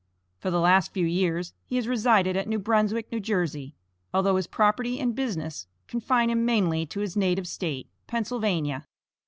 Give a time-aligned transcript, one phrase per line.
[0.39, 3.75] For the last few years he has resided at New Brunswick, New Jersey,
[4.11, 8.87] although his property and business confine him mainly to his native State, Pennsylvania.